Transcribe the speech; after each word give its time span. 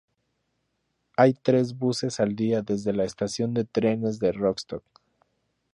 Hay 1.15 1.35
tres 1.35 1.77
buses 1.77 2.19
al 2.19 2.35
día 2.35 2.63
desde 2.63 2.91
la 2.91 3.03
estación 3.03 3.53
de 3.53 3.65
trenes 3.65 4.17
de 4.17 4.31
Rostock. 4.31 4.81